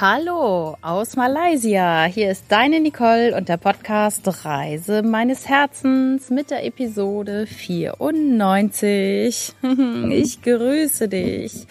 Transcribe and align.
Hallo 0.00 0.76
aus 0.82 1.14
Malaysia. 1.14 2.06
Hier 2.06 2.32
ist 2.32 2.46
deine 2.48 2.80
Nicole 2.80 3.36
und 3.36 3.48
der 3.48 3.58
Podcast 3.58 4.44
Reise 4.44 5.02
meines 5.02 5.48
Herzens 5.48 6.30
mit 6.30 6.50
der 6.50 6.64
Episode 6.64 7.46
94. 7.46 9.52
Ich 10.10 10.42
grüße 10.42 11.06
dich. 11.06 11.68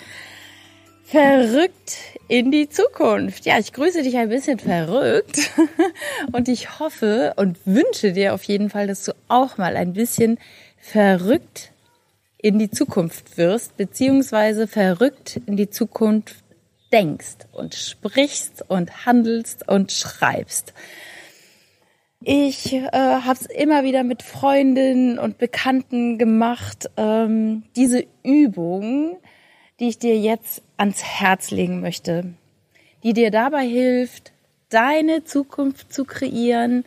Verrückt 1.04 1.98
in 2.30 2.50
die 2.50 2.70
Zukunft. 2.70 3.46
Ja, 3.46 3.60
ich 3.60 3.74
grüße 3.74 4.04
dich 4.04 4.16
ein 4.16 4.30
bisschen 4.30 4.58
verrückt 4.58 5.52
und 6.32 6.47
ich 6.47 6.80
hoffe 6.80 7.33
und 7.36 7.58
wünsche 7.66 8.14
dir 8.14 8.33
auf 8.33 8.44
jeden 8.44 8.69
Fall, 8.69 8.88
dass 8.88 9.04
du 9.04 9.11
auch 9.28 9.58
mal 9.58 9.75
ein 9.75 9.92
bisschen 9.92 10.39
verrückt 10.78 11.74
in 12.38 12.60
die 12.60 12.69
Zukunft 12.69 13.38
wirst, 13.38 13.78
beziehungsweise 13.78 14.68
verrückt 14.68 15.39
in 15.46 15.58
die 15.58 15.69
Zukunft 15.69 16.43
denkst 16.93 17.47
und 17.52 17.75
sprichst 17.75 18.64
und 18.70 19.06
handelst 19.06 19.68
und 19.68 19.92
schreibst. 19.92 20.74
Ich 22.21 22.71
äh, 22.71 22.89
habe 22.92 23.38
es 23.38 23.47
immer 23.47 23.83
wieder 23.83 24.04
mit 24.04 24.24
Freundinnen 24.24 25.19
und 25.19 25.39
Bekannten 25.39 26.18
gemacht, 26.18 26.89
ähm, 26.96 27.64
diese 27.75 28.06
Übung, 28.24 29.18
die 29.82 29.89
ich 29.89 30.00
dir 30.00 30.18
jetzt 30.18 30.61
ans 30.78 31.04
Herz 31.04 31.52
legen 31.52 31.82
möchte, 31.82 32.36
die 33.03 33.11
dir 33.11 33.30
dabei 33.30 33.66
hilft, 33.66 34.31
deine 34.69 35.25
Zukunft 35.25 35.91
zu 35.91 36.05
kreieren, 36.05 36.86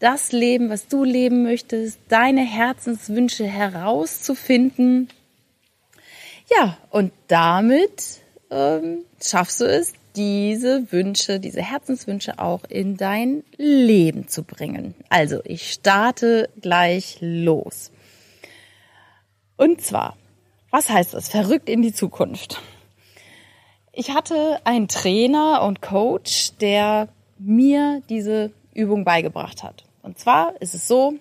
das 0.00 0.32
Leben, 0.32 0.68
was 0.68 0.86
du 0.88 1.02
leben 1.02 1.44
möchtest, 1.44 1.98
deine 2.08 2.42
Herzenswünsche 2.42 3.46
herauszufinden. 3.46 5.08
Ja, 6.54 6.76
und 6.90 7.12
damit 7.28 8.20
ähm, 8.50 9.04
schaffst 9.22 9.60
du 9.60 9.64
es, 9.64 9.92
diese 10.16 10.92
Wünsche, 10.92 11.40
diese 11.40 11.62
Herzenswünsche 11.62 12.38
auch 12.38 12.64
in 12.68 12.96
dein 12.96 13.42
Leben 13.56 14.28
zu 14.28 14.44
bringen. 14.44 14.94
Also, 15.08 15.40
ich 15.44 15.72
starte 15.72 16.48
gleich 16.60 17.18
los. 17.20 17.90
Und 19.56 19.80
zwar, 19.80 20.16
was 20.70 20.88
heißt 20.88 21.14
das? 21.14 21.28
Verrückt 21.28 21.68
in 21.68 21.82
die 21.82 21.92
Zukunft. 21.92 22.60
Ich 23.92 24.10
hatte 24.10 24.60
einen 24.64 24.88
Trainer 24.88 25.62
und 25.62 25.80
Coach, 25.80 26.52
der 26.60 27.08
mir 27.38 28.02
diese 28.08 28.50
Übung 28.74 29.04
beigebracht 29.04 29.62
hat. 29.62 29.84
Und 30.02 30.18
zwar 30.18 30.60
ist 30.60 30.74
es 30.74 30.88
so, 30.88 31.14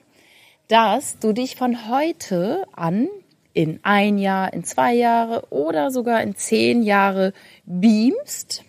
dass 0.68 1.20
du 1.20 1.34
dich 1.34 1.56
von 1.56 1.90
heute 1.90 2.66
an 2.76 3.08
in 3.54 3.80
ein 3.84 4.18
Jahr, 4.18 4.52
in 4.54 4.64
zwei 4.64 4.94
Jahre 4.94 5.46
oder 5.52 5.92
sogar 5.92 6.22
in 6.22 6.36
zehn 6.36 6.84
Jahre 6.84 7.34
beamst 7.66 8.64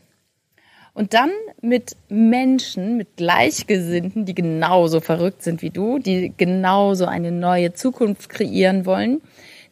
und 0.92 1.12
dann 1.12 1.32
mit 1.60 1.96
Menschen, 2.08 2.96
mit 2.96 3.16
Gleichgesinnten, 3.16 4.24
die 4.24 4.34
genauso 4.34 5.00
verrückt 5.00 5.42
sind 5.42 5.60
wie 5.60 5.70
du, 5.70 5.98
die 5.98 6.32
genauso 6.36 7.06
eine 7.06 7.32
neue 7.32 7.72
Zukunft 7.72 8.28
kreieren 8.28 8.86
wollen, 8.86 9.20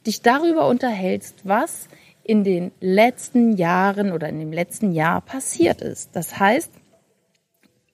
dich 0.07 0.23
darüber 0.23 0.67
unterhältst, 0.67 1.37
was 1.45 1.89
in 2.25 2.45
den 2.45 2.73
letzten 2.81 3.57
Jahren 3.57 4.13
oder 4.13 4.29
in 4.29 4.39
dem 4.39 4.53
letzten 4.53 4.93
Jahr 4.93 5.21
passiert 5.21 5.81
ist. 5.81 6.11
Das 6.15 6.39
heißt, 6.39 6.73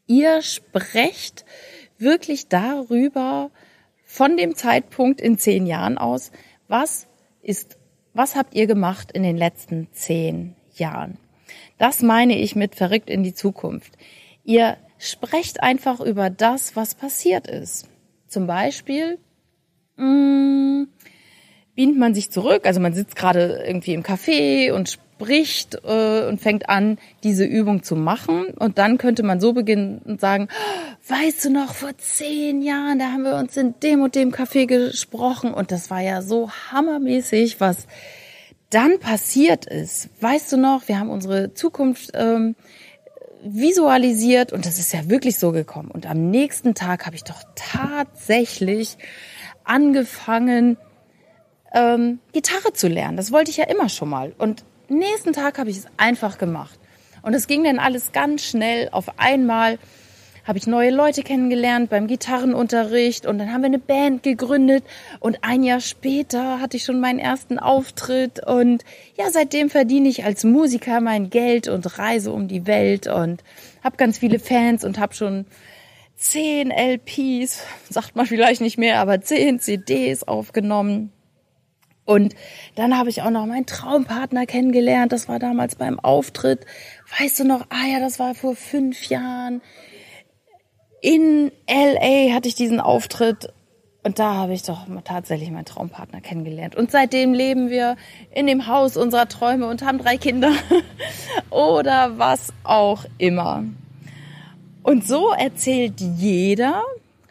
ihr 0.07 0.41
sprecht 0.43 1.45
wirklich 1.99 2.49
darüber 2.49 3.51
von 4.05 4.37
dem 4.37 4.55
Zeitpunkt 4.55 5.21
in 5.21 5.39
zehn 5.39 5.67
Jahren 5.67 5.99
aus, 5.99 6.31
was 6.67 7.07
ist, 7.43 7.79
was 8.15 8.37
habt 8.37 8.55
ihr 8.55 8.67
gemacht 8.67 9.13
in 9.13 9.23
den 9.23 9.37
letzten 9.37 9.89
zehn 9.93 10.55
Jahren? 10.75 11.19
Das 11.79 12.03
meine 12.03 12.37
ich 12.37 12.57
mit 12.57 12.75
verrückt 12.75 13.09
in 13.09 13.23
die 13.23 13.35
Zukunft. 13.35 13.93
Ihr 14.45 14.77
sprecht 14.99 15.63
einfach 15.63 16.01
über 16.01 16.31
das, 16.31 16.75
was 16.77 16.95
passiert 16.95 17.47
ist. 17.47 17.89
Zum 18.27 18.47
Beispiel 18.47 19.19
mh, 19.97 20.05
mm, 20.05 20.89
beamt 21.75 21.99
man 21.99 22.15
sich 22.15 22.31
zurück, 22.31 22.67
also 22.67 22.81
man 22.81 22.93
sitzt 22.93 23.15
gerade 23.15 23.63
irgendwie 23.65 23.95
im 23.95 24.03
Café 24.03 24.73
und 24.73 24.99
bricht 25.19 25.79
äh, 25.85 26.27
und 26.27 26.41
fängt 26.41 26.69
an, 26.69 26.99
diese 27.25 27.45
Übung 27.45 27.83
zu 27.83 27.97
machen. 27.97 28.47
Und 28.57 28.79
dann 28.79 28.99
könnte 28.99 29.23
man 29.23 29.41
so 29.41 29.53
beginnen 29.53 30.01
und 30.05 30.21
sagen, 30.21 30.49
weißt 31.09 31.45
du 31.45 31.51
noch, 31.51 31.75
vor 31.75 31.97
zehn 31.99 32.63
Jahren, 32.63 32.99
da 32.99 33.07
haben 33.07 33.23
wir 33.23 33.37
uns 33.37 33.57
in 33.57 33.75
dem 33.83 34.03
und 34.03 34.15
dem 34.15 34.33
Café 34.33 34.67
gesprochen 34.67 35.53
und 35.53 35.73
das 35.73 35.91
war 35.91 36.01
ja 36.01 36.23
so 36.23 36.51
hammermäßig, 36.71 37.61
was 37.61 37.87
dann 38.71 38.99
passiert 39.01 39.67
ist. 39.67 40.11
Weißt 40.21 40.53
du 40.53 40.57
noch, 40.57 40.89
wir 40.89 40.99
haben 40.99 41.11
unsere 41.11 41.55
Zukunft 41.55 42.11
ähm, 42.15 42.55
visualisiert 43.43 44.53
und 44.53 44.67
das 44.67 44.79
ist 44.79 44.93
ja 44.93 45.09
wirklich 45.09 45.39
so 45.39 45.53
gekommen. 45.53 45.91
Und 45.91 46.07
am 46.07 46.31
nächsten 46.31 46.75
Tag 46.75 47.07
habe 47.07 47.17
ich 47.17 47.25
doch 47.25 47.43
tatsächlich 47.55 48.99
angefangen, 49.65 50.77
ähm, 51.73 52.21
Gitarre 52.33 52.73
zu 52.73 52.89
lernen. 52.89 53.17
Das 53.17 53.33
wollte 53.33 53.51
ich 53.51 53.59
ja 53.59 53.65
immer 53.65 53.89
schon 53.89 54.09
mal. 54.09 54.35
Und 54.39 54.65
nächsten 54.89 55.33
Tag 55.33 55.59
habe 55.59 55.71
ich 55.71 55.79
es 55.79 55.87
einfach 55.97 56.39
gemacht. 56.39 56.79
Und 57.23 57.35
es 57.35 57.47
ging 57.47 57.65
dann 57.65 57.79
alles 57.79 58.13
ganz 58.13 58.45
schnell. 58.45 58.89
Auf 58.93 59.19
einmal 59.19 59.79
habe 60.49 60.57
ich 60.57 60.67
neue 60.67 60.91
Leute 60.91 61.23
kennengelernt 61.23 61.91
beim 61.91 62.07
Gitarrenunterricht 62.07 63.27
und 63.27 63.37
dann 63.39 63.53
haben 63.53 63.61
wir 63.61 63.67
eine 63.67 63.79
Band 63.79 64.23
gegründet 64.23 64.83
und 65.21 65.45
ein 65.45 65.63
Jahr 65.63 65.81
später 65.81 66.59
hatte 66.59 66.79
ich 66.79 66.85
schon 66.85 67.01
meinen 67.01 67.19
ersten 67.19 67.59
Auftritt 67.59 68.47
und 68.47 68.83
ja, 69.19 69.31
seitdem 69.31 69.69
verdiene 69.69 70.09
ich 70.09 70.25
als 70.25 70.45
Musiker 70.45 71.03
mein 71.03 71.29
Geld 71.29 71.69
und 71.69 71.99
reise 71.99 72.33
um 72.33 72.49
die 72.49 72.67
Welt 72.67 73.07
und 73.07 73.45
habe 73.85 73.99
ganz 73.99 74.17
viele 74.17 74.39
Fans 74.39 74.85
und 74.85 74.99
habe 74.99 75.13
schon 75.13 75.45
zehn 76.17 76.71
LPs, 76.71 77.63
sagt 77.91 78.17
man 78.17 78.25
vielleicht 78.25 78.63
nicht 78.63 78.79
mehr, 78.79 79.01
aber 79.01 79.21
zehn 79.21 79.61
CDs 79.61 80.23
aufgenommen. 80.23 81.13
Und 82.09 82.35
dann 82.75 82.97
habe 82.97 83.11
ich 83.11 83.21
auch 83.21 83.29
noch 83.29 83.45
meinen 83.45 83.67
Traumpartner 83.67 84.47
kennengelernt. 84.47 85.13
Das 85.13 85.29
war 85.29 85.39
damals 85.39 85.77
beim 85.77 86.01
Auftritt. 86.01 86.65
Weißt 87.19 87.39
du 87.39 87.45
noch? 87.45 87.67
Ah 87.69 87.87
ja, 87.87 88.01
das 88.01 88.19
war 88.19 88.35
vor 88.35 88.57
fünf 88.57 89.11
Jahren. 89.11 89.61
In 91.03 91.53
LA 91.69 92.33
hatte 92.33 92.49
ich 92.49 92.55
diesen 92.55 92.81
Auftritt. 92.81 93.53
Und 94.05 94.19
da 94.19 94.37
habe 94.37 94.55
ich 94.55 94.63
doch 94.63 94.87
tatsächlich 95.05 95.51
meinen 95.51 95.67
Traumpartner 95.67 96.23
kennengelernt. 96.23 96.77
Und 96.77 96.91
seitdem 96.91 97.35
leben 97.35 97.69
wir 97.69 97.97
in 98.35 98.47
dem 98.47 98.67
Haus 98.67 98.97
unserer 98.97 99.29
Träume 99.29 99.67
und 99.67 99.83
haben 99.83 99.99
drei 99.99 100.17
Kinder. 100.17 100.53
Oder 101.51 102.17
was 102.17 102.55
auch 102.65 103.05
immer. 103.19 103.65
Und 104.83 105.07
so 105.07 105.33
erzählt 105.33 106.01
jeder 106.01 106.85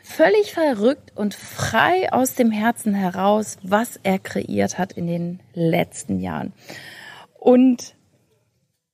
völlig 0.07 0.53
verrückt 0.53 1.11
und 1.15 1.35
frei 1.35 2.11
aus 2.11 2.33
dem 2.33 2.51
Herzen 2.51 2.93
heraus, 2.93 3.57
was 3.61 3.99
er 4.03 4.19
kreiert 4.19 4.77
hat 4.77 4.93
in 4.93 5.07
den 5.07 5.39
letzten 5.53 6.19
Jahren. 6.19 6.53
Und 7.37 7.93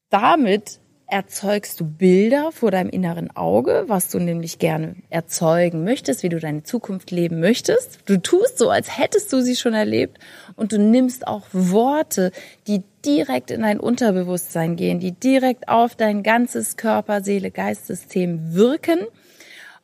damit 0.09 0.79
erzeugst 1.07 1.79
du 1.79 1.85
Bilder 1.85 2.51
vor 2.51 2.71
deinem 2.71 2.89
inneren 2.89 3.29
Auge, 3.35 3.83
was 3.87 4.09
du 4.09 4.17
nämlich 4.17 4.57
gerne 4.57 4.95
erzeugen 5.11 5.83
möchtest, 5.83 6.23
wie 6.23 6.29
du 6.29 6.39
deine 6.39 6.63
Zukunft 6.63 7.11
leben 7.11 7.39
möchtest. 7.39 7.99
Du 8.05 8.17
tust 8.17 8.57
so, 8.57 8.71
als 8.71 8.97
hättest 8.97 9.31
du 9.31 9.41
sie 9.41 9.55
schon 9.55 9.75
erlebt 9.75 10.17
und 10.55 10.71
du 10.71 10.79
nimmst 10.79 11.27
auch 11.27 11.43
Worte, 11.51 12.31
die 12.65 12.81
direkt 13.05 13.51
in 13.51 13.61
dein 13.61 13.79
Unterbewusstsein 13.79 14.75
gehen, 14.75 14.99
die 14.99 15.11
direkt 15.11 15.69
auf 15.69 15.95
dein 15.95 16.23
ganzes 16.23 16.77
Körper, 16.77 17.21
Seele, 17.21 17.51
Geistsystem 17.51 18.55
wirken 18.55 19.01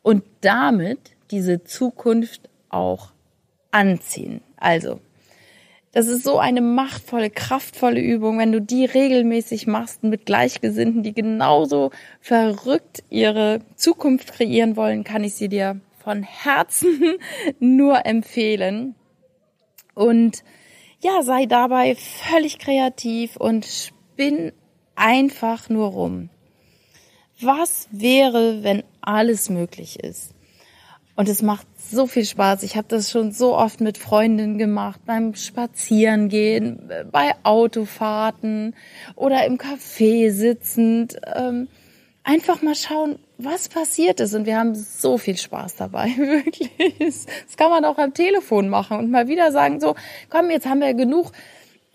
und 0.02 0.24
damit 0.42 1.12
diese 1.32 1.64
Zukunft 1.64 2.50
auch 2.70 3.12
anziehen. 3.72 4.42
Also, 4.58 5.00
das 5.92 6.08
ist 6.08 6.24
so 6.24 6.38
eine 6.38 6.62
machtvolle, 6.62 7.32
kraftvolle 7.32 8.00
Übung, 8.00 8.38
wenn 8.38 8.52
du 8.52 8.62
die 8.62 8.86
regelmäßig 8.86 9.66
machst 9.66 10.04
mit 10.04 10.26
Gleichgesinnten, 10.26 11.02
die 11.02 11.14
genauso 11.14 11.92
verrückt 12.22 13.04
ihre 13.10 13.62
Zukunft 13.76 14.34
kreieren 14.34 14.76
wollen, 14.76 15.04
kann 15.04 15.24
ich 15.24 15.34
sie 15.34 15.50
dir 15.50 15.82
von 16.04 16.22
Herzen 16.22 17.18
nur 17.60 18.06
empfehlen. 18.06 18.96
Und 19.96 20.44
ja, 21.02 21.24
sei 21.24 21.46
dabei 21.46 21.96
völlig 21.96 22.60
kreativ 22.60 23.36
und 23.38 23.66
spinn 23.66 24.52
einfach 24.96 25.70
nur 25.70 25.88
rum. 25.88 26.30
Was 27.42 27.88
wäre, 27.92 28.64
wenn 28.64 28.84
alles 29.02 29.50
möglich 29.50 30.00
ist? 30.04 30.36
Und 31.20 31.28
es 31.28 31.42
macht 31.42 31.68
so 31.78 32.08
viel 32.08 32.24
Spaß. 32.24 32.64
Ich 32.64 32.78
habe 32.78 32.88
das 32.88 33.12
schon 33.12 33.34
so 33.34 33.54
oft 33.58 33.82
mit 33.82 33.98
Freundinnen 33.98 34.58
gemacht, 34.58 35.02
beim 35.06 35.36
Spazierengehen, 35.36 36.90
bei 37.12 37.34
Autofahrten 37.44 38.74
oder 39.18 39.46
im 39.46 39.58
Café 39.58 40.32
sitzend. 40.32 41.20
Ähm, 41.36 41.68
einfach 42.24 42.62
mal 42.62 42.74
schauen, 42.74 43.20
was 43.38 43.68
passiert 43.68 44.22
ist. 44.22 44.34
Und 44.34 44.46
wir 44.46 44.58
haben 44.58 44.74
so 44.76 45.18
viel 45.18 45.36
Spaß 45.36 45.76
dabei, 45.76 46.06
wirklich. 46.16 46.70
Das 46.78 47.58
kann 47.58 47.70
man 47.70 47.84
auch 47.84 47.98
am 47.98 48.14
Telefon 48.14 48.70
machen 48.70 48.98
und 48.98 49.12
mal 49.12 49.28
wieder 49.28 49.52
sagen, 49.52 49.82
so, 49.82 49.96
komm, 50.30 50.50
jetzt 50.50 50.68
haben 50.68 50.80
wir 50.80 50.94
genug 50.94 51.34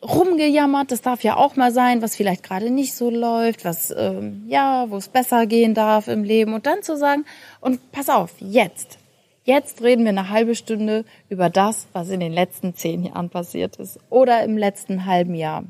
rumgejammert, 0.03 0.93
das 0.93 1.00
darf 1.00 1.23
ja 1.23 1.37
auch 1.37 1.56
mal 1.56 1.73
sein, 1.73 2.03
was 2.03 2.15
vielleicht 2.15 2.43
gerade 2.43 2.70
nicht 2.70 2.94
so 2.94 3.09
läuft, 3.09 3.65
was 3.65 3.91
ähm, 3.91 4.44
ja, 4.49 4.85
wo 4.91 4.99
es 4.99 5.09
besser 5.09 5.47
gehen 5.47 5.73
darf 5.73 6.09
im 6.09 6.25
Leben 6.25 6.53
und 6.53 6.67
dann 6.67 6.82
zu 6.82 6.99
sagen 6.99 7.25
und 7.62 7.91
pass 7.91 8.11
auf, 8.11 8.32
jetzt, 8.38 8.99
jetzt 9.44 9.82
reden 9.82 10.05
wir 10.05 10.11
eine 10.11 10.31
halbe 10.31 10.55
Stunde 10.55 11.05
über 11.29 11.49
das, 11.49 11.87
was 11.93 12.08
in 12.08 12.20
den 12.20 12.32
letzten 12.32 12.75
zehn 12.75 13.05
Jahren 13.05 13.31
passiert 13.31 13.76
ist 13.76 13.99
oder 14.11 14.43
im 14.43 14.58
letzten 14.58 15.06
halben 15.06 15.35
Jahr. 15.35 15.64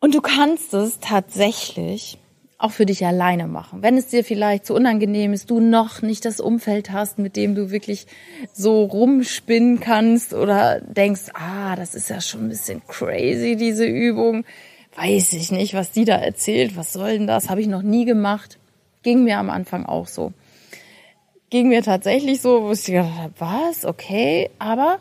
Und 0.00 0.14
du 0.14 0.22
kannst 0.22 0.72
es 0.72 0.98
tatsächlich 1.00 2.18
auch 2.60 2.72
für 2.72 2.86
dich 2.86 3.04
alleine 3.06 3.46
machen. 3.46 3.82
Wenn 3.82 3.96
es 3.96 4.08
dir 4.08 4.22
vielleicht 4.22 4.66
zu 4.66 4.74
unangenehm 4.74 5.32
ist, 5.32 5.50
du 5.50 5.60
noch 5.60 6.02
nicht 6.02 6.24
das 6.24 6.40
Umfeld 6.40 6.90
hast, 6.90 7.18
mit 7.18 7.36
dem 7.36 7.54
du 7.54 7.70
wirklich 7.70 8.06
so 8.52 8.84
rumspinnen 8.84 9.80
kannst 9.80 10.34
oder 10.34 10.80
denkst, 10.80 11.30
ah, 11.34 11.74
das 11.76 11.94
ist 11.94 12.10
ja 12.10 12.20
schon 12.20 12.44
ein 12.44 12.48
bisschen 12.50 12.82
crazy, 12.86 13.56
diese 13.56 13.86
Übung. 13.86 14.44
Weiß 14.94 15.32
ich 15.32 15.52
nicht, 15.52 15.72
was 15.72 15.92
die 15.92 16.04
da 16.04 16.16
erzählt. 16.16 16.76
Was 16.76 16.92
soll 16.92 17.12
denn 17.12 17.26
das? 17.26 17.48
Habe 17.48 17.62
ich 17.62 17.66
noch 17.66 17.82
nie 17.82 18.04
gemacht. 18.04 18.58
Ging 19.02 19.24
mir 19.24 19.38
am 19.38 19.48
Anfang 19.48 19.86
auch 19.86 20.06
so. 20.06 20.32
Ging 21.50 21.68
mir 21.68 21.82
tatsächlich 21.82 22.40
so, 22.40 22.62
wo 22.62 22.72
ich 22.72 22.84
gedacht 22.84 23.18
habe, 23.18 23.34
was? 23.38 23.84
Okay, 23.84 24.50
aber 24.58 25.00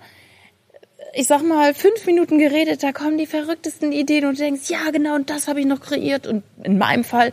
ich 1.14 1.28
sag 1.28 1.44
mal, 1.44 1.74
fünf 1.74 2.06
Minuten 2.06 2.38
geredet, 2.40 2.84
da 2.84 2.92
kommen 2.92 3.18
die 3.18 3.26
verrücktesten 3.26 3.92
Ideen 3.92 4.26
und 4.26 4.38
du 4.38 4.44
denkst, 4.44 4.70
ja, 4.70 4.92
genau, 4.92 5.16
und 5.16 5.30
das 5.30 5.48
habe 5.48 5.60
ich 5.60 5.66
noch 5.66 5.80
kreiert. 5.80 6.28
Und 6.28 6.44
in 6.64 6.78
meinem 6.78 7.04
Fall, 7.04 7.32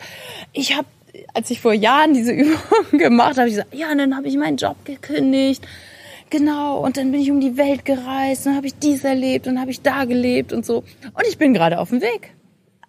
ich 0.53 0.77
habe, 0.77 0.87
als 1.35 1.51
ich 1.51 1.61
vor 1.61 1.73
Jahren 1.73 2.15
diese 2.15 2.33
Übung 2.33 2.99
gemacht 2.99 3.39
habe, 3.39 3.49
ich 3.49 3.55
gesagt, 3.55 3.75
ja, 3.75 3.91
und 3.91 3.99
dann 3.99 4.17
habe 4.17 4.29
ich 4.29 4.37
meinen 4.37 4.57
Job 4.57 4.77
gekündigt. 4.85 5.67
Genau, 6.29 6.85
und 6.85 6.97
dann 6.97 7.12
bin 7.12 7.21
ich 7.21 7.31
um 7.31 7.41
die 7.41 7.57
Welt 7.57 7.85
gereist, 7.85 8.47
dann 8.47 8.57
habe 8.57 8.67
ich 8.67 8.75
dies 8.79 9.05
erlebt 9.05 9.47
und 9.47 9.61
habe 9.61 9.71
ich 9.71 9.81
da 9.81 10.05
gelebt 10.05 10.53
und 10.53 10.67
so. 10.67 10.79
Und 10.79 11.27
ich 11.29 11.39
bin 11.39 11.55
gerade 11.55 11.79
auf 11.79 11.91
dem 11.91 12.01
Weg. 12.01 12.33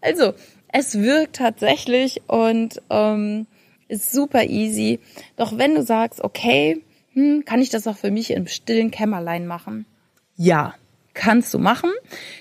Also, 0.02 0.34
es 0.70 1.00
wirkt 1.00 1.38
tatsächlich 1.38 2.22
und 2.28 2.82
ähm, 2.90 3.46
ist 3.88 4.12
super 4.12 4.44
easy. 4.44 5.00
Doch 5.36 5.58
wenn 5.58 5.76
du 5.76 5.84
sagst, 5.84 6.22
okay, 6.22 6.82
hm, 7.14 7.46
kann 7.46 7.62
ich 7.62 7.70
das 7.70 7.88
auch 7.88 7.98
für 7.98 8.12
mich 8.12 8.32
im 8.32 8.48
stillen 8.48 8.92
Kämmerlein 8.92 9.48
machen? 9.48 9.86
Ja, 10.36 10.76
kannst 11.14 11.54
du 11.54 11.60
machen. 11.60 11.92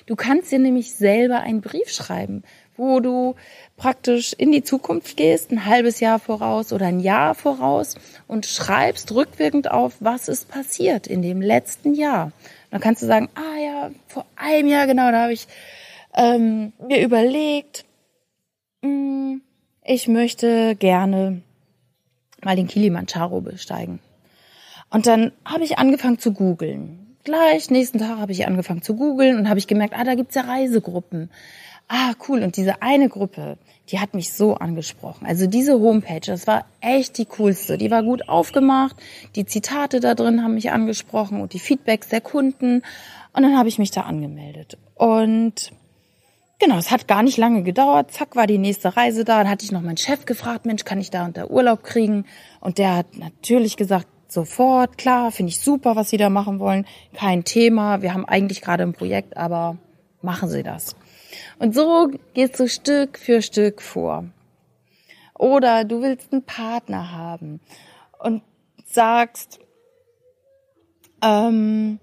Du 0.04 0.16
kannst 0.16 0.52
dir 0.52 0.58
nämlich 0.58 0.94
selber 0.94 1.40
einen 1.40 1.62
Brief 1.62 1.90
schreiben, 1.90 2.42
wo 2.76 3.00
du 3.00 3.34
praktisch 3.76 4.34
in 4.34 4.52
die 4.52 4.62
Zukunft 4.62 5.16
gehst, 5.16 5.50
ein 5.50 5.64
halbes 5.64 6.00
Jahr 6.00 6.18
voraus 6.18 6.72
oder 6.72 6.86
ein 6.86 7.00
Jahr 7.00 7.34
voraus 7.34 7.94
und 8.26 8.44
schreibst 8.44 9.12
rückwirkend 9.12 9.70
auf, 9.70 9.94
was 10.00 10.28
ist 10.28 10.48
passiert 10.48 11.06
in 11.06 11.22
dem 11.22 11.40
letzten 11.40 11.94
Jahr. 11.94 12.32
Dann 12.70 12.80
kannst 12.80 13.02
du 13.02 13.06
sagen, 13.06 13.30
ah 13.34 13.58
ja, 13.58 13.90
vor 14.08 14.26
einem 14.36 14.68
Jahr 14.68 14.86
genau, 14.86 15.10
da 15.10 15.22
habe 15.22 15.32
ich 15.32 15.46
ähm, 16.14 16.72
mir 16.86 17.02
überlegt, 17.02 17.86
mh, 18.82 18.90
hm, 18.90 19.42
ich 19.86 20.08
möchte 20.08 20.76
gerne 20.76 21.42
mal 22.44 22.56
den 22.56 22.66
Kilimanjaro 22.66 23.40
besteigen. 23.40 24.00
Und 24.90 25.06
dann 25.06 25.32
habe 25.44 25.64
ich 25.64 25.78
angefangen 25.78 26.18
zu 26.18 26.32
googeln 26.32 27.06
gleich, 27.26 27.70
nächsten 27.70 27.98
Tag 27.98 28.18
habe 28.18 28.32
ich 28.32 28.46
angefangen 28.46 28.80
zu 28.80 28.96
googeln 28.96 29.36
und 29.36 29.50
habe 29.50 29.58
ich 29.58 29.66
gemerkt, 29.66 29.94
ah, 29.94 30.04
da 30.04 30.14
gibt's 30.14 30.34
ja 30.34 30.42
Reisegruppen. 30.42 31.28
Ah, 31.88 32.14
cool. 32.26 32.42
Und 32.42 32.56
diese 32.56 32.82
eine 32.82 33.08
Gruppe, 33.08 33.58
die 33.90 34.00
hat 34.00 34.14
mich 34.14 34.32
so 34.32 34.54
angesprochen. 34.54 35.26
Also 35.26 35.46
diese 35.46 35.74
Homepage, 35.74 36.20
das 36.24 36.46
war 36.46 36.64
echt 36.80 37.18
die 37.18 37.26
coolste. 37.26 37.78
Die 37.78 37.90
war 37.90 38.02
gut 38.02 38.28
aufgemacht. 38.28 38.96
Die 39.36 39.44
Zitate 39.44 40.00
da 40.00 40.14
drin 40.14 40.42
haben 40.42 40.54
mich 40.54 40.72
angesprochen 40.72 41.40
und 41.40 41.52
die 41.52 41.60
Feedbacks 41.60 42.08
der 42.08 42.22
Kunden. 42.22 42.82
Und 43.32 43.42
dann 43.42 43.56
habe 43.56 43.68
ich 43.68 43.78
mich 43.78 43.90
da 43.90 44.00
angemeldet. 44.00 44.78
Und 44.94 45.72
genau, 46.58 46.78
es 46.78 46.90
hat 46.90 47.08
gar 47.08 47.22
nicht 47.22 47.36
lange 47.36 47.62
gedauert. 47.62 48.10
Zack, 48.10 48.36
war 48.36 48.46
die 48.46 48.58
nächste 48.58 48.96
Reise 48.96 49.24
da. 49.24 49.38
Dann 49.38 49.50
hatte 49.50 49.64
ich 49.64 49.72
noch 49.72 49.82
meinen 49.82 49.96
Chef 49.96 50.26
gefragt, 50.26 50.66
Mensch, 50.66 50.84
kann 50.84 51.00
ich 51.00 51.10
da 51.10 51.24
unter 51.24 51.50
Urlaub 51.50 51.82
kriegen? 51.82 52.24
Und 52.60 52.78
der 52.78 52.96
hat 52.96 53.16
natürlich 53.16 53.76
gesagt, 53.76 54.06
sofort, 54.28 54.98
klar, 54.98 55.32
finde 55.32 55.50
ich 55.50 55.60
super, 55.60 55.96
was 55.96 56.10
Sie 56.10 56.16
da 56.16 56.30
machen 56.30 56.58
wollen, 56.58 56.86
kein 57.14 57.44
Thema, 57.44 58.02
wir 58.02 58.12
haben 58.12 58.24
eigentlich 58.24 58.60
gerade 58.60 58.82
ein 58.82 58.92
Projekt, 58.92 59.36
aber 59.36 59.78
machen 60.22 60.48
Sie 60.48 60.62
das. 60.62 60.96
Und 61.58 61.74
so 61.74 62.10
gehst 62.34 62.58
du 62.58 62.68
Stück 62.68 63.18
für 63.18 63.42
Stück 63.42 63.82
vor. 63.82 64.24
Oder 65.38 65.84
du 65.84 66.02
willst 66.02 66.32
einen 66.32 66.44
Partner 66.44 67.12
haben 67.12 67.60
und 68.18 68.42
sagst, 68.84 69.58
ähm, 71.22 71.98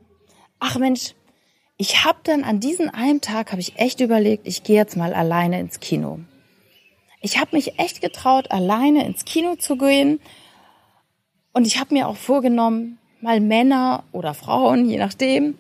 ach 0.60 0.78
Mensch, 0.78 1.16
ich 1.84 2.06
habe 2.06 2.20
dann 2.24 2.46
an 2.46 2.62
diesem 2.62 2.90
einen 2.90 3.20
Tag 3.20 3.52
habe 3.52 3.60
ich 3.60 3.78
echt 3.78 4.00
überlegt, 4.00 4.48
ich 4.48 4.64
gehe 4.64 4.78
jetzt 4.78 4.96
mal 4.96 5.14
alleine 5.14 5.60
ins 5.60 5.82
Kino. 5.82 6.20
Ich 7.20 7.38
habe 7.42 7.58
mich 7.58 7.78
echt 7.78 8.00
getraut, 8.00 8.52
alleine 8.52 9.06
ins 9.06 9.26
Kino 9.26 9.58
zu 9.58 9.76
gehen 9.76 10.22
und 11.52 11.68
ich 11.68 11.82
habe 11.82 11.94
mir 11.94 12.08
auch 12.08 12.16
vorgenommen, 12.16 13.00
mal 13.20 13.42
Männer 13.42 14.06
oder 14.14 14.34
Frauen, 14.34 14.90
je 14.90 14.98
nachdem, 14.98 15.58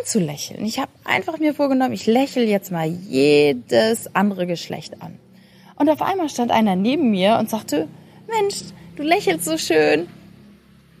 anzulächeln. 0.00 0.64
Ich 0.64 0.80
habe 0.80 0.90
einfach 1.04 1.38
mir 1.38 1.54
vorgenommen, 1.54 1.92
ich 1.92 2.06
lächle 2.06 2.42
jetzt 2.42 2.72
mal 2.72 2.88
jedes 2.88 4.16
andere 4.16 4.48
Geschlecht 4.48 5.00
an. 5.00 5.16
Und 5.76 5.88
auf 5.88 6.02
einmal 6.02 6.28
stand 6.28 6.50
einer 6.50 6.74
neben 6.74 7.12
mir 7.12 7.36
und 7.38 7.48
sagte, 7.48 7.86
Mensch, 8.26 8.62
du 8.96 9.04
lächelst 9.04 9.44
so 9.44 9.56
schön. 9.56 10.08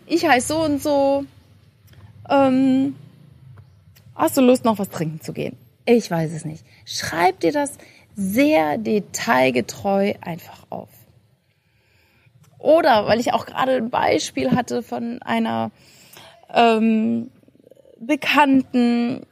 Ich 0.06 0.24
heiße 0.24 0.46
so 0.46 0.62
und 0.62 0.80
so. 0.80 1.24
Ähm, 2.30 2.94
hast 4.14 4.36
du 4.36 4.40
Lust, 4.40 4.64
noch 4.64 4.78
was 4.78 4.88
trinken 4.88 5.20
zu 5.20 5.32
gehen? 5.32 5.56
Ich 5.84 6.10
weiß 6.10 6.32
es 6.32 6.44
nicht. 6.44 6.64
Schreib 6.84 7.40
dir 7.40 7.52
das 7.52 7.78
sehr 8.14 8.78
detailgetreu 8.78 10.14
einfach 10.20 10.64
auf. 10.70 10.88
Oder 12.58 13.06
weil 13.06 13.18
ich 13.18 13.32
auch 13.32 13.46
gerade 13.46 13.76
ein 13.76 13.90
Beispiel 13.90 14.52
hatte 14.52 14.82
von 14.82 15.20
einer 15.22 15.72
ähm, 16.52 17.30
Bekannten, 17.98 19.26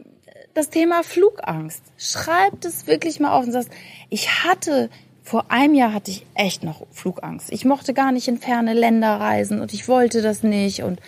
das 0.54 0.70
Thema 0.70 1.02
Flugangst. 1.04 1.82
Schreibt 1.96 2.64
es 2.64 2.86
wirklich 2.88 3.20
mal 3.20 3.32
auf 3.32 3.44
und 3.44 3.52
sagst, 3.52 3.70
ich 4.08 4.44
hatte 4.44 4.90
vor 5.22 5.44
einem 5.48 5.74
Jahr 5.74 5.92
hatte 5.92 6.10
ich 6.10 6.26
echt 6.34 6.64
noch 6.64 6.86
Flugangst. 6.90 7.52
Ich 7.52 7.64
mochte 7.64 7.94
gar 7.94 8.10
nicht 8.10 8.26
in 8.26 8.38
ferne 8.38 8.74
Länder 8.74 9.20
reisen 9.20 9.60
und 9.60 9.72
ich 9.72 9.86
wollte 9.86 10.22
das 10.22 10.42
nicht. 10.42 10.82
Und 10.82 11.00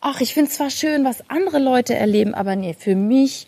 ach, 0.00 0.20
ich 0.20 0.34
finde 0.34 0.50
zwar 0.50 0.70
schön, 0.70 1.04
was 1.04 1.28
andere 1.28 1.58
Leute 1.58 1.94
erleben, 1.94 2.34
aber 2.34 2.56
nee, 2.56 2.74
für 2.74 2.94
mich 2.94 3.46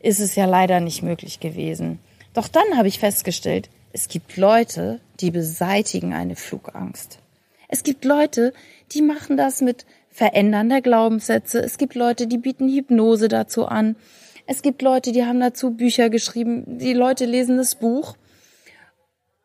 ist 0.00 0.20
es 0.20 0.34
ja 0.34 0.44
leider 0.44 0.80
nicht 0.80 1.02
möglich 1.02 1.40
gewesen. 1.40 1.98
Doch 2.34 2.48
dann 2.48 2.76
habe 2.76 2.88
ich 2.88 2.98
festgestellt, 2.98 3.70
es 3.92 4.08
gibt 4.08 4.36
Leute, 4.36 5.00
die 5.20 5.30
beseitigen 5.30 6.12
eine 6.12 6.36
Flugangst. 6.36 7.18
Es 7.68 7.82
gibt 7.82 8.04
Leute, 8.04 8.52
die 8.92 9.02
machen 9.02 9.36
das 9.36 9.60
mit 9.60 9.86
Verändern 10.10 10.68
der 10.68 10.82
Glaubenssätze. 10.82 11.60
Es 11.60 11.78
gibt 11.78 11.94
Leute, 11.94 12.26
die 12.26 12.38
bieten 12.38 12.68
Hypnose 12.68 13.28
dazu 13.28 13.66
an. 13.66 13.96
Es 14.46 14.62
gibt 14.62 14.82
Leute, 14.82 15.12
die 15.12 15.24
haben 15.24 15.40
dazu 15.40 15.70
Bücher 15.70 16.10
geschrieben. 16.10 16.78
Die 16.78 16.92
Leute 16.92 17.24
lesen 17.24 17.56
das 17.56 17.76
Buch 17.76 18.16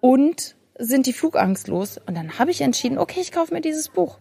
und 0.01 0.55
sind 0.77 1.05
die 1.05 1.13
flugangstlos. 1.13 1.99
Und 2.05 2.15
dann 2.15 2.37
habe 2.37 2.51
ich 2.51 2.61
entschieden, 2.61 2.97
okay, 2.97 3.21
ich 3.21 3.31
kaufe 3.31 3.53
mir 3.53 3.61
dieses 3.61 3.89
Buch. 3.89 4.17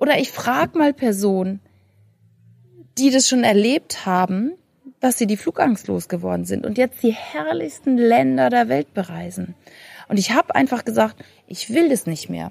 Oder 0.00 0.18
ich 0.18 0.32
frage 0.32 0.76
mal 0.76 0.92
Personen, 0.92 1.60
die 2.98 3.10
das 3.10 3.28
schon 3.28 3.44
erlebt 3.44 4.06
haben, 4.06 4.52
dass 4.98 5.18
sie 5.18 5.26
die 5.26 5.36
flugangstlos 5.36 6.08
geworden 6.08 6.44
sind 6.44 6.66
und 6.66 6.76
jetzt 6.76 7.02
die 7.02 7.12
herrlichsten 7.12 7.96
Länder 7.96 8.50
der 8.50 8.68
Welt 8.68 8.92
bereisen. 8.92 9.54
Und 10.08 10.18
ich 10.18 10.32
habe 10.32 10.54
einfach 10.54 10.84
gesagt, 10.84 11.16
ich 11.46 11.70
will 11.72 11.88
das 11.88 12.06
nicht 12.06 12.28
mehr. 12.28 12.50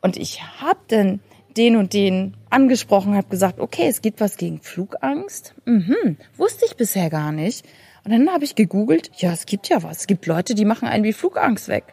Und 0.00 0.16
ich 0.16 0.42
habe 0.42 0.80
dann 0.88 1.20
den 1.56 1.76
und 1.76 1.92
den 1.92 2.36
angesprochen, 2.48 3.14
habe 3.14 3.28
gesagt, 3.28 3.60
okay, 3.60 3.86
es 3.86 4.02
gibt 4.02 4.20
was 4.20 4.36
gegen 4.36 4.60
Flugangst. 4.60 5.54
Mhm, 5.66 6.16
wusste 6.36 6.64
ich 6.64 6.76
bisher 6.76 7.10
gar 7.10 7.32
nicht. 7.32 7.66
Und 8.04 8.12
dann 8.12 8.30
habe 8.30 8.44
ich 8.44 8.54
gegoogelt, 8.54 9.10
ja, 9.16 9.32
es 9.32 9.46
gibt 9.46 9.68
ja 9.68 9.82
was. 9.82 9.98
Es 9.98 10.06
gibt 10.06 10.26
Leute, 10.26 10.54
die 10.54 10.64
machen 10.64 10.88
einen 10.88 11.04
wie 11.04 11.12
Flugangst 11.12 11.68
weg. 11.68 11.84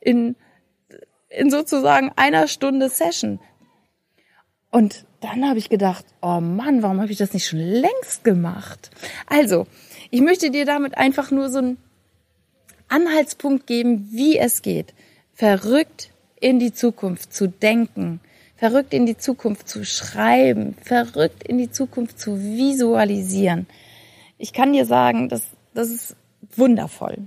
In, 0.00 0.36
in 1.28 1.50
sozusagen 1.50 2.10
einer 2.16 2.48
Stunde 2.48 2.88
Session. 2.88 3.40
Und 4.70 5.04
dann 5.20 5.48
habe 5.48 5.58
ich 5.58 5.68
gedacht, 5.68 6.04
oh 6.20 6.40
Mann, 6.40 6.82
warum 6.82 7.00
habe 7.00 7.10
ich 7.10 7.18
das 7.18 7.32
nicht 7.32 7.46
schon 7.46 7.58
längst 7.58 8.22
gemacht? 8.24 8.90
Also, 9.26 9.66
ich 10.10 10.20
möchte 10.20 10.50
dir 10.50 10.66
damit 10.66 10.96
einfach 10.96 11.30
nur 11.30 11.48
so 11.48 11.58
einen 11.58 11.78
Anhaltspunkt 12.88 13.66
geben, 13.66 14.08
wie 14.12 14.38
es 14.38 14.62
geht. 14.62 14.94
Verrückt 15.32 16.10
in 16.40 16.58
die 16.58 16.72
Zukunft 16.72 17.32
zu 17.32 17.48
denken, 17.48 18.20
verrückt 18.56 18.92
in 18.92 19.06
die 19.06 19.16
Zukunft 19.16 19.68
zu 19.68 19.84
schreiben, 19.84 20.74
verrückt 20.82 21.42
in 21.44 21.58
die 21.58 21.70
Zukunft 21.70 22.18
zu 22.18 22.38
visualisieren. 22.40 23.66
Ich 24.36 24.52
kann 24.52 24.72
dir 24.72 24.84
sagen, 24.84 25.28
das, 25.28 25.44
das 25.74 25.90
ist 25.90 26.16
wundervoll. 26.54 27.18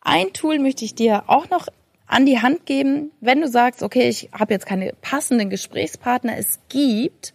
Ein 0.00 0.32
Tool 0.32 0.58
möchte 0.58 0.84
ich 0.84 0.94
dir 0.94 1.24
auch 1.26 1.50
noch 1.50 1.68
an 2.06 2.26
die 2.26 2.40
Hand 2.40 2.66
geben, 2.66 3.10
wenn 3.20 3.40
du 3.40 3.48
sagst, 3.48 3.82
okay, 3.82 4.08
ich 4.08 4.28
habe 4.32 4.54
jetzt 4.54 4.66
keine 4.66 4.92
passenden 5.00 5.50
Gesprächspartner. 5.50 6.36
Es 6.36 6.60
gibt 6.68 7.32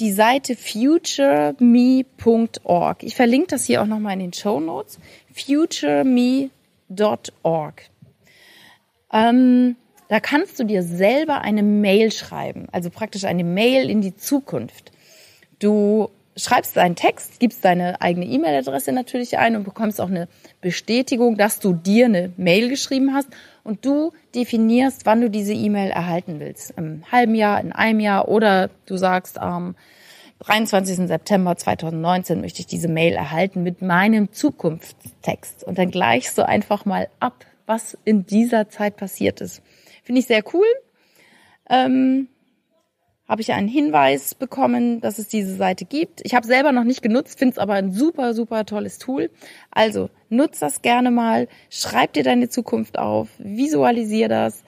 die 0.00 0.12
Seite 0.12 0.56
futureme.org. 0.56 3.02
Ich 3.02 3.14
verlinke 3.14 3.48
das 3.48 3.64
hier 3.64 3.80
auch 3.82 3.86
nochmal 3.86 4.14
in 4.14 4.20
den 4.20 4.32
Show 4.32 4.60
Notes. 4.60 4.98
futureme.org. 5.32 7.82
Ähm, 9.12 9.76
da 10.08 10.20
kannst 10.20 10.60
du 10.60 10.64
dir 10.64 10.82
selber 10.82 11.40
eine 11.40 11.62
Mail 11.62 12.12
schreiben, 12.12 12.66
also 12.72 12.90
praktisch 12.90 13.24
eine 13.24 13.44
Mail 13.44 13.88
in 13.88 14.02
die 14.02 14.14
Zukunft. 14.16 14.92
Du 15.60 16.10
schreibst 16.36 16.76
deinen 16.76 16.96
Text, 16.96 17.38
gibst 17.38 17.64
deine 17.64 18.00
eigene 18.00 18.26
E-Mail-Adresse 18.26 18.90
natürlich 18.92 19.38
ein 19.38 19.56
und 19.56 19.64
bekommst 19.64 20.00
auch 20.00 20.10
eine 20.10 20.28
Bestätigung, 20.60 21.36
dass 21.36 21.60
du 21.60 21.72
dir 21.72 22.06
eine 22.06 22.32
Mail 22.36 22.68
geschrieben 22.68 23.14
hast 23.14 23.28
und 23.64 23.84
du 23.84 24.12
definierst, 24.34 25.06
wann 25.06 25.20
du 25.20 25.30
diese 25.30 25.54
E-Mail 25.54 25.90
erhalten 25.90 26.38
willst. 26.38 26.72
Im 26.76 27.02
halben 27.10 27.34
Jahr, 27.34 27.60
in 27.60 27.72
einem 27.72 28.00
Jahr 28.00 28.28
oder 28.28 28.70
du 28.86 28.96
sagst, 28.96 29.38
am 29.38 29.74
23. 30.40 31.08
September 31.08 31.56
2019 31.56 32.40
möchte 32.40 32.60
ich 32.60 32.66
diese 32.66 32.88
Mail 32.88 33.14
erhalten 33.14 33.62
mit 33.62 33.82
meinem 33.82 34.30
Zukunftstext 34.32 35.64
und 35.64 35.78
dann 35.78 35.90
gleichst 35.90 36.36
du 36.36 36.46
einfach 36.46 36.84
mal 36.84 37.08
ab, 37.18 37.46
was 37.66 37.96
in 38.04 38.26
dieser 38.26 38.68
Zeit 38.68 38.96
passiert 38.96 39.40
ist. 39.40 39.62
Finde 40.02 40.20
ich 40.20 40.26
sehr 40.26 40.42
cool. 40.52 40.66
Ähm, 41.70 42.28
habe 43.28 43.40
ich 43.40 43.52
einen 43.52 43.68
Hinweis 43.68 44.34
bekommen, 44.34 45.00
dass 45.00 45.18
es 45.18 45.28
diese 45.28 45.54
Seite 45.56 45.84
gibt. 45.84 46.20
Ich 46.24 46.34
habe 46.34 46.46
selber 46.46 46.72
noch 46.72 46.84
nicht 46.84 47.02
genutzt, 47.02 47.38
finde 47.38 47.52
es 47.52 47.58
aber 47.58 47.74
ein 47.74 47.90
super, 47.90 48.34
super 48.34 48.66
tolles 48.66 48.98
Tool. 48.98 49.30
Also 49.70 50.10
nutz 50.28 50.58
das 50.58 50.82
gerne 50.82 51.10
mal, 51.10 51.48
schreib 51.70 52.12
dir 52.12 52.22
deine 52.22 52.48
Zukunft 52.48 52.98
auf, 52.98 53.28
visualisier 53.38 54.28
das, 54.28 54.62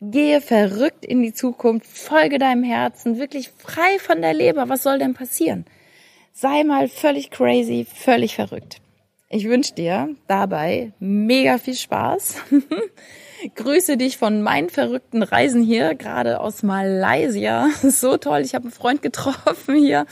gehe 0.00 0.40
verrückt 0.40 1.04
in 1.04 1.22
die 1.22 1.32
Zukunft, 1.32 1.86
folge 1.86 2.38
deinem 2.38 2.62
Herzen, 2.62 3.18
wirklich 3.18 3.50
frei 3.50 3.98
von 3.98 4.22
der 4.22 4.34
Leber. 4.34 4.68
Was 4.68 4.82
soll 4.82 4.98
denn 4.98 5.14
passieren? 5.14 5.64
Sei 6.32 6.62
mal 6.64 6.88
völlig 6.88 7.30
crazy, 7.30 7.86
völlig 7.92 8.36
verrückt. 8.36 8.80
Ich 9.28 9.48
wünsche 9.48 9.74
dir 9.74 10.14
dabei 10.26 10.92
mega 11.00 11.58
viel 11.58 11.74
Spaß. 11.74 12.36
grüße 13.54 13.96
dich 13.96 14.18
von 14.18 14.42
meinen 14.42 14.70
verrückten 14.70 15.22
Reisen 15.22 15.62
hier, 15.62 15.94
gerade 15.94 16.40
aus 16.40 16.62
Malaysia. 16.62 17.68
So 17.82 18.16
toll, 18.16 18.40
ich 18.40 18.54
habe 18.54 18.64
einen 18.64 18.72
Freund 18.72 19.02
getroffen 19.02 19.74
hier 19.74 20.06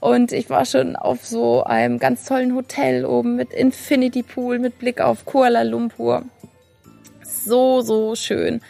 und 0.00 0.32
ich 0.32 0.50
war 0.50 0.64
schon 0.64 0.96
auf 0.96 1.24
so 1.24 1.62
einem 1.64 1.98
ganz 1.98 2.24
tollen 2.24 2.54
Hotel 2.54 3.04
oben 3.04 3.36
mit 3.36 3.52
Infinity 3.52 4.22
Pool, 4.22 4.58
mit 4.58 4.78
Blick 4.78 5.00
auf 5.00 5.24
Kuala 5.24 5.62
Lumpur. 5.62 6.24
So, 7.22 7.80
so 7.80 8.14
schön. 8.14 8.60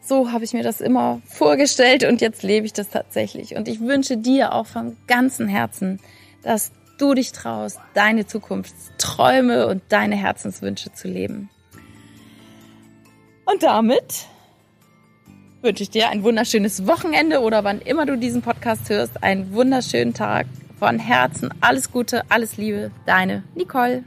So 0.00 0.32
habe 0.32 0.44
ich 0.44 0.52
mir 0.52 0.62
das 0.62 0.80
immer 0.80 1.20
vorgestellt 1.26 2.04
und 2.04 2.20
jetzt 2.20 2.42
lebe 2.42 2.66
ich 2.66 2.72
das 2.72 2.88
tatsächlich. 2.88 3.56
Und 3.56 3.68
ich 3.68 3.80
wünsche 3.80 4.16
dir 4.16 4.54
auch 4.54 4.66
von 4.66 4.96
ganzem 5.06 5.48
Herzen, 5.48 6.00
dass 6.42 6.72
du 6.98 7.14
dich 7.14 7.32
traust, 7.32 7.78
deine 7.94 8.26
Zukunftsträume 8.26 9.66
und 9.66 9.82
deine 9.88 10.16
Herzenswünsche 10.16 10.92
zu 10.92 11.08
leben. 11.08 11.50
Und 13.50 13.62
damit 13.62 14.26
wünsche 15.62 15.82
ich 15.82 15.88
dir 15.88 16.10
ein 16.10 16.22
wunderschönes 16.22 16.86
Wochenende 16.86 17.40
oder 17.40 17.64
wann 17.64 17.80
immer 17.80 18.04
du 18.04 18.18
diesen 18.18 18.42
Podcast 18.42 18.90
hörst, 18.90 19.22
einen 19.22 19.54
wunderschönen 19.54 20.12
Tag. 20.12 20.46
Von 20.78 20.98
Herzen 20.98 21.48
alles 21.62 21.90
Gute, 21.90 22.30
alles 22.30 22.58
Liebe, 22.58 22.90
deine 23.06 23.44
Nicole. 23.54 24.04